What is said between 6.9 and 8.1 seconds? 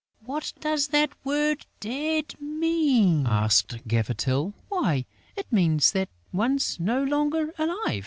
longer alive!"